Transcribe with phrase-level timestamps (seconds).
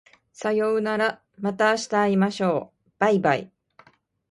[0.33, 3.51] さようならまた明日会いましょう baibai